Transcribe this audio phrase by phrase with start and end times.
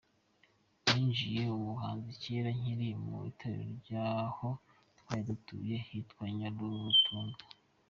[0.83, 4.47] Ninjiye ubuhanzi kera nkiri mu itorero ry’aho
[4.99, 7.43] twari dutuye hitwa Nyarutunga.